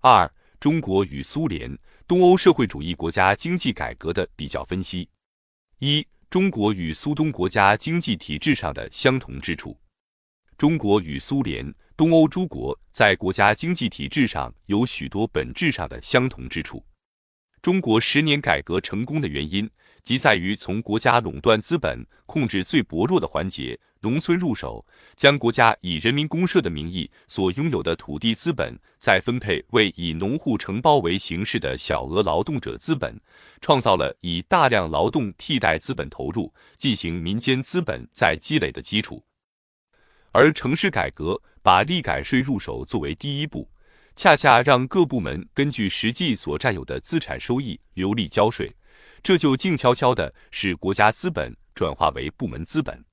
[0.00, 0.30] 二、
[0.60, 1.76] 中国与苏联、
[2.06, 5.08] 东欧社会主义国家经济改革的比较分析。
[5.78, 9.78] 一、中国与苏东国家经济体制上的相同之处。
[10.56, 16.84] 中国与苏联、东欧诸国在国家经济体制上有许多本质上的相同之处。
[17.60, 19.68] 中国十年改革成功的原因，
[20.08, 24.82] 即在于从国家垄断资本、控制最薄弱的环节——农村入手，
[25.16, 33.20] 将国家以人民公社的名义所拥有的土地资本，再分配为以农户承包为形式的小额劳动者资本，
[33.60, 39.22] 创造了以大量劳动替代资本投入，进行民间资本再积累的基础。
[40.32, 43.68] 而城市改革把利改税入手作为第一步。
[44.16, 48.74] 恰恰让各部门根据实际所占有的资产收益流利交税，
[49.22, 53.04] 这就静悄悄地使国家资本转化为部门资本。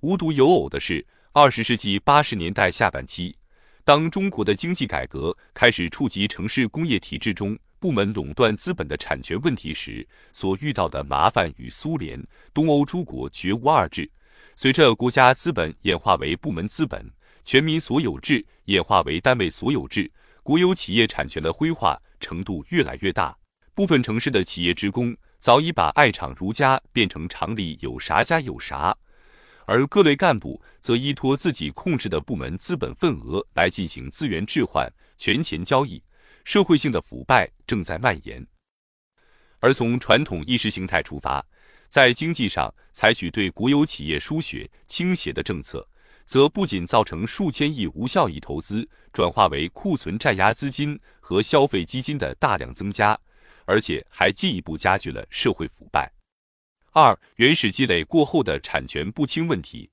[0.00, 3.36] 无独有偶的是，二十世纪八十年代下半期，
[3.84, 14.10] 当中国的经济改革开始触及城市工业体制中部门垄断资本的产权问题时，所遇到的麻烦与苏联、东欧诸国绝无二致。
[14.54, 17.10] 随着国家资本演化为部门资本，
[17.44, 20.10] 全民所有制演化为单位所有制。
[20.42, 23.36] 国有企业产权的灰化程度越来越大，
[23.74, 28.94] 部分城市的企业职工早已把爱厂如家变成厂里有啥家有啥，
[29.64, 36.02] 而各类干部则依托自己控制的部门资本份额来进行资源置换、权钱交易，
[36.44, 38.46] 社会性的腐败正在蔓延。
[39.58, 41.44] 而从传统意识形态出发，
[41.88, 45.88] 在经济上采取对国有企业输血倾斜的政策。
[46.24, 53.18] 则不仅造成数千亿无效益投资转化为库存占压资金和消费基金的大量增加，
[53.64, 56.10] 而且还进一步加剧了社会腐败。
[56.92, 59.90] 二、原始积累过后的产权不清问题。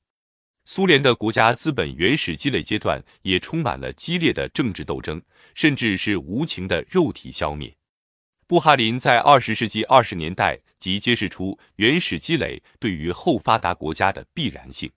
[0.66, 5.20] 苏联的国家资本原始积累阶段也充满了激烈的政治斗争，
[5.56, 7.76] 甚至是无情的肉体消灭。
[8.46, 14.92] 布哈林在二十世纪二十年代即揭示出原始积累对于后发达国家的必然性。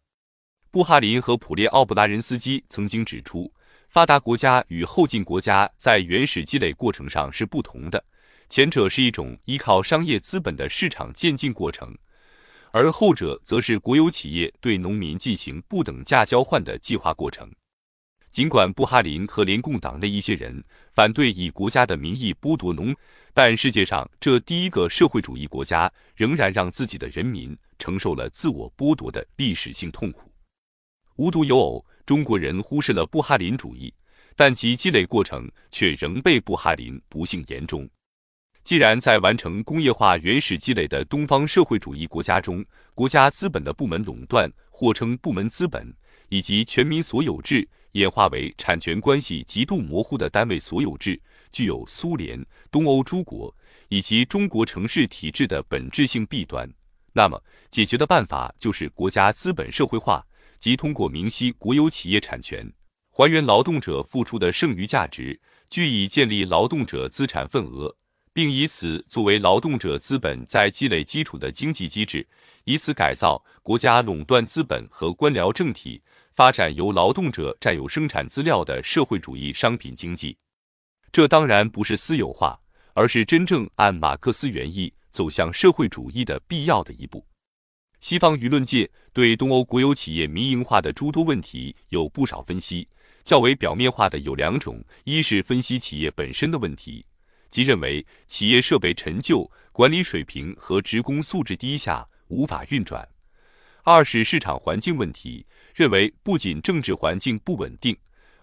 [0.70, 3.52] 布哈林和普列奥布拉人斯基曾经指出，
[3.88, 8.02] 发达国家与后进国家在原始积累过程上是不同的，
[8.52, 11.96] 前者是一种依靠商业资本的市场渐进过程，
[12.70, 17.50] 而后者则是国有企业对农民进行不等价交换的计划过程。
[18.30, 22.94] 尽管布哈林和联共党内一些人反对以国家的名义剥夺农，
[23.32, 30.30] 但世界上这第一个社会主义国家仍然让自己的人民承受了自我剥夺的历史性痛苦。
[31.16, 33.90] 无独有偶，中国人忽视了布哈林主义，
[34.36, 37.88] 但其积累过程却仍被布哈林不幸言中。
[38.64, 42.64] 既然在完成工业化原始积累的东方社会主义国家中，
[42.94, 45.92] 国家资本的部门垄断或称部门资本，
[46.28, 51.20] 以及全民所有制演化为产权关系极度模糊的单位所有制，
[51.50, 53.52] 具有苏联、东欧诸国
[53.88, 56.68] 以及中国城市体制的本质性弊端，
[57.12, 60.24] 那么解决的办法就是国家资本社会化。
[60.60, 62.72] 即通过明晰国有企业产权，
[63.10, 67.96] 还原劳动者付出的剩余价值，据以建立劳动者资产份额，
[68.32, 72.26] 并以此作为劳动者资本在积累基础的经济机制，
[72.64, 76.00] 以此改造国家垄断资本和官僚政体，
[76.32, 80.36] 发展由劳动者占有生产资料的社会主义商品经济。
[81.12, 82.58] 这当然不是私有化，
[82.94, 87.26] 而是真正按马克思原意走向社会主义的必要的一步。
[88.00, 92.88] 西方舆论界对东欧国有企业民营化的诸多问题有不少分析，
[93.22, 97.04] 较为表面化的有两种：一是分析企业本身的问题，
[97.52, 103.06] 即认为企业设备陈旧、管理水平和职工素质低下，无法运转；
[103.84, 107.94] 二是市场环境问题，认为不仅政治环境不稳定，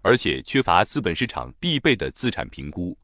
[0.04, 2.96] 而且缺乏资本市场必备的资产评估，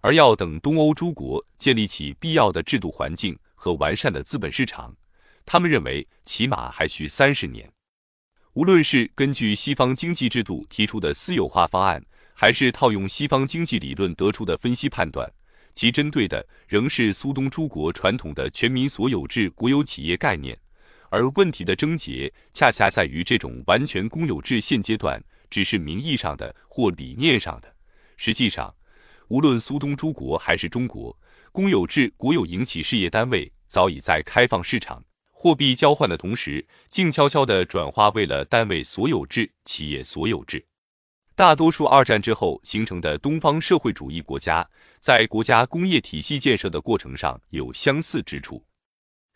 [0.00, 4.96] 而要等东欧诸国建立起必要的制度环境和完善的资本市场。
[5.44, 7.70] 他们认为，起码还需三十年。
[8.54, 12.02] 无论是根据西方经济制度提出的私有化方案，
[12.32, 15.30] 还是套用西方经济理论得出的分析判断，
[15.74, 20.58] 其针对的仍是苏东诸国传统的全民所有制国有企业概念。
[21.10, 27.74] 而问题的症结，恰恰在于这种完全公有制现阶段只是名义上的或理念上的。
[28.16, 28.74] 实际上，
[29.28, 31.14] 无论苏东诸国还是中国，
[31.52, 35.04] 公有制国有营企事业单位早已在开放市场。
[35.30, 40.64] 货币交换的同时，静悄悄地转化为了单位所有制、企业所有制。
[41.34, 44.68] 大多数二战之后形成的东方社会主义国家，
[45.00, 48.62] 在国家工业体系建设的过程上有相似之处。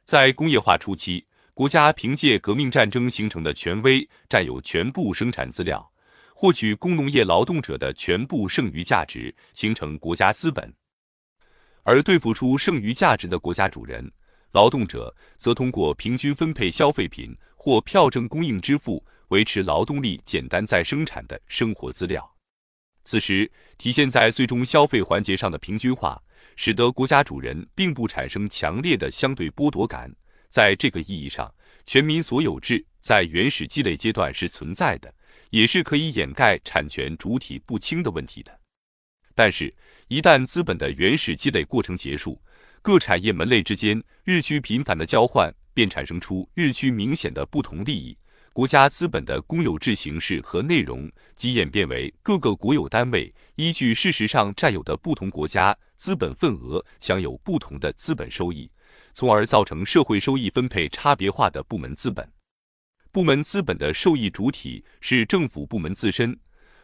[0.04, 5.90] 在工业化初期，国家凭借革命战争形成的权威，占有全部生产资料，
[6.34, 10.69] 获取工农业劳动者的全部剩余价值，形成国家资本；
[11.82, 14.12] 而对付出剩余价值的国家主人
[14.52, 22.37] 劳动者，则通过平均分配消费品或票证供应支付，维持劳动力简单再生产的生活资料。
[23.05, 26.20] 此时体现在最终消费环节上的平均化，
[26.56, 30.11] 使得国家主人并不产生强烈的相对剥夺感。
[30.49, 31.52] 在这个意义上，
[31.84, 35.12] 全民所有制在原始积累阶段是存在的，
[35.50, 38.61] 也是可以掩盖产权主体不清的问题的。
[39.34, 39.73] 但是，
[40.08, 42.40] 一旦资本的原始积累过程结束，
[42.81, 48.17] 各产业门类之间日趋频繁的交换，便产生出日趋明显的不同利益。
[48.56, 58.70] 国家资本的公有制形式和内容，即演变为各个国有单位依据事实上占有的不同国家资本份额，享有不同的资本收益，
[59.12, 62.26] 从而造成社会收益分配差别化的部门资本。
[63.12, 66.34] 部门资本的受益主体是政府部门自身，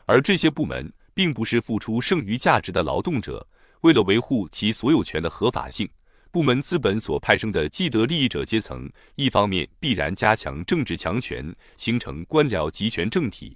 [0.05, 3.49] 而这些部门并不是付出剩余价值的劳动者。
[3.81, 5.89] 为了维护其所有权的合法性。
[6.33, 13.55] 部门资本所派生的既得利益者阶层，一方面必然加强政治强权，形成官僚集权政体；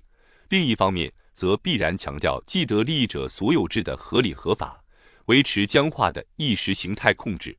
[0.50, 4.84] 另一方面则必然强调既得利益者所有制的合理合法，
[5.24, 7.56] 维持僵化的意识形态控制。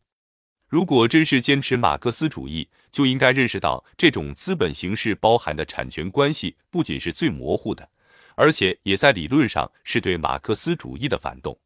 [0.68, 7.90] 如果真是坚持马克思主义，就应该认识到，这种资本形式包含的产权关系不仅是最模糊的，
[8.36, 11.58] 而且也在理论上是对马克思主义的反动。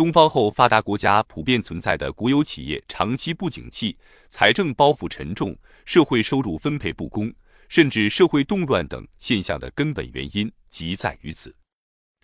[0.00, 3.94] 东方后发达国家普遍存在的国有企业长期不景气、
[4.30, 5.54] 财政包袱沉重、
[5.84, 7.30] 社会收入分配不公，
[7.68, 11.54] 甚至社会动乱等现象的根本原因，即在于此。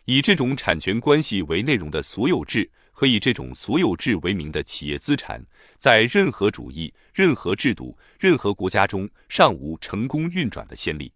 [0.07, 5.45] 以这种产权关系为内容的所有制和以这种所有制为名的企业资产，
[5.77, 11.13] 在任何主义、任何制度、任何国家中尚无成功运转的先例。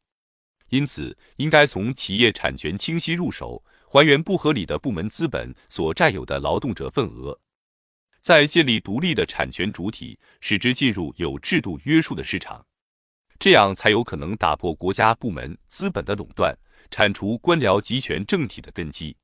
[0.69, 3.65] 因此，应该从企业产权清晰入手。
[3.93, 7.37] 还原不合理的部门资本所占有的劳动者份额，
[8.21, 12.65] 再建立独立的产权主体，使之进入有制度约束的市场，
[13.41, 16.57] 这样才有可能打破国家部门资本的垄断，
[16.89, 19.17] 铲除官僚集权政体的根基。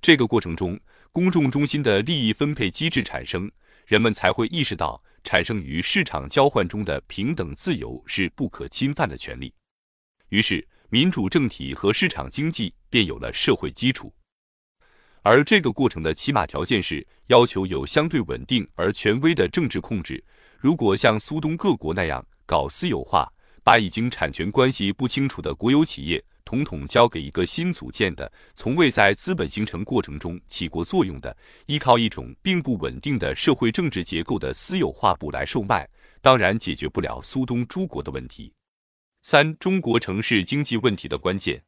[0.00, 0.76] 这个过程中，
[1.12, 3.48] 公众中心的利益分配机制产生，
[3.86, 9.54] 人们才会意识到，产生于市场交换中的平等自由是不可侵犯的权利。
[10.30, 10.66] 于是。
[10.92, 14.12] 民主政体和市场经济便有了社会基础，
[15.22, 20.22] 而这个过程的起码条件是要求有相对稳定而权威的政治控制。
[20.58, 23.26] 如果像苏东各国那样搞私有化，
[23.64, 31.34] 把已经产权关系不清楚的国有企业统统交给一个新组建的、从未在资本形成过程中起过作用的、
[31.64, 35.88] 依靠一种并不稳定的社会政治结构的私有化部来售卖，
[36.20, 38.52] 当然解决不了苏东诸国的问题。
[39.24, 41.62] 三、中国城市经济问题的关键。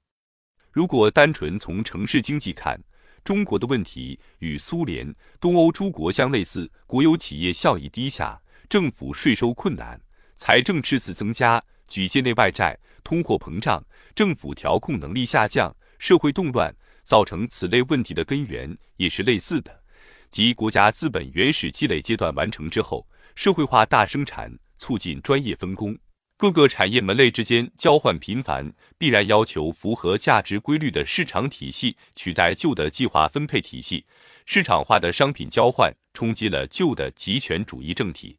[0.72, 2.82] 如果单纯从城市经济看，
[3.22, 10.00] 中国的问题与苏联、东欧诸国相类似：国有企业效益低下，政府税收困难，
[10.34, 13.84] 财政赤字增加，举借内外债，通货膨胀，
[14.16, 16.74] 政府调控能力下降，社会动乱，
[17.04, 19.80] 造成此类问题的根源也是类似的，
[20.28, 25.96] 即国家资本原始积累阶段完成之后，社会化大生产，促进专业分工。
[26.44, 34.04] 各个产业门类之间交换频繁，必然要求符合价值规律的市场体系取代旧的计划分配体系。
[34.44, 38.36] 市场化的商品交换冲击了旧的集权主义政体。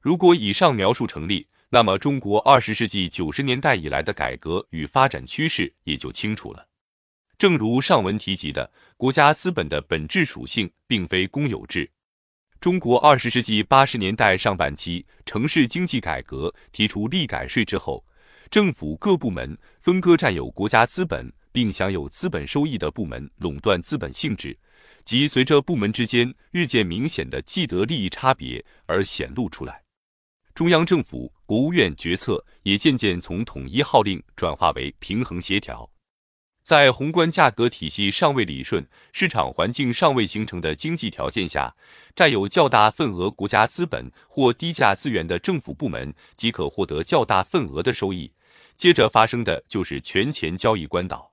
[0.00, 6.66] 如果以上描述成立，那么中国二十世纪九十年代以来的改革与发展趋势也就清楚了。
[7.38, 11.88] 正如上文提及的，国家资本的本质属性并非公有制。
[12.60, 18.04] 中国二十世纪八十年代上半期城市经济改革提出利改税之后，
[18.50, 24.58] 政府各部门分割占有国家资本并享有资本收益的部门垄断资本性质，
[25.04, 29.80] 即随着部门之间日渐明显的既得利益差别而显露出来。
[30.52, 35.88] 中央政府、国务院决策也渐渐从统一号令转化为平衡协调。
[36.68, 41.74] 在宏观价格体系尚未理顺、市场环境尚未形成的经济条件下，
[42.14, 48.30] 占有较大份额国家资本或低价资源的政府部门即可获得较大份额的收益。
[48.76, 51.32] 接着发生的就是权钱交易关岛。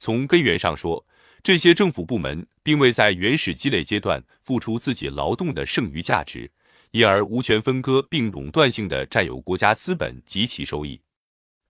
[0.00, 1.06] 从根源上说，
[1.44, 6.50] 这些政府部门并未在原始积累阶段付出自己劳动的剩余价值，
[6.90, 11.00] 因而无权分割并垄断性的占有国家资本及其收益。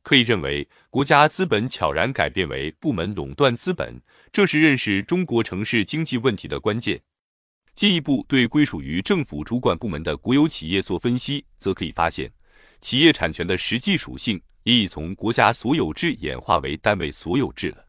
[0.06, 7.02] 可以认为，国家资本悄然改变为部门垄断资本，这是认识中国城市经济问题的关键。
[7.74, 12.32] 进一步对归属于政府主管部门的国有企业做分析，则可以发现，
[12.80, 17.84] 企业产权的实际属性也已从国家所有制演化为单位所有制了。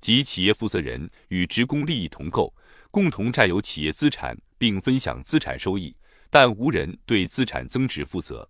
[0.00, 2.54] 即企业负责人与职工利益同构，
[2.92, 5.96] 共同占有企业资产并分享资产收益，
[6.30, 8.48] 但无人对资产增值负责。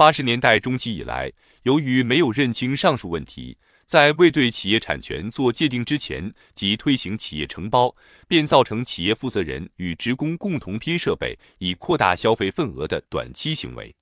[0.00, 1.30] 八十年代中期以来，
[1.64, 7.94] 由于没有认清上述问题，在未对企业产权做界定之前即推行企业承包，
[8.26, 13.94] 便造成企业负责人与职工共同拼设备以扩大消费份额的短期行为。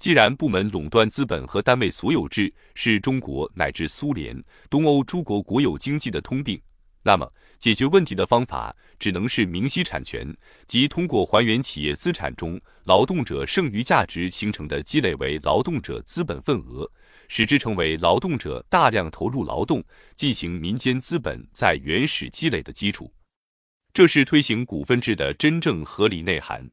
[0.00, 4.36] 既然部门垄断资本和单位所有制是中国乃至苏联、
[4.68, 6.60] 东欧诸国国有经济的通病，
[7.02, 16.90] 那么解决问题的方法只能是明晰产权，即通过还原企业资产中劳动者剩余价值形成的积累为劳动者资本份额，
[17.28, 19.82] 使之成为劳动者大量投入劳动
[20.14, 23.12] 进行民间资本在原始积累的基础。
[23.92, 26.70] 这是推行股份制的真正合理内涵。